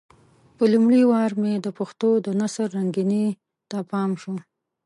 په 0.57 0.63
لومړي 0.73 1.01
وار 1.11 1.31
مې 1.41 1.53
د 1.65 1.67
پښتو 1.77 2.09
د 2.25 2.27
نثر 2.39 2.67
رنګينۍ 2.77 3.27
ته 3.69 3.77
پام 3.91 4.11
شو. 4.21 4.35